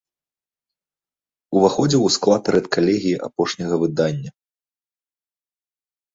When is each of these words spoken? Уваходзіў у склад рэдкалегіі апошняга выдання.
Уваходзіў 1.59 2.01
у 2.05 2.07
склад 2.15 2.43
рэдкалегіі 2.57 3.21
апошняга 3.29 3.75
выдання. 3.83 4.35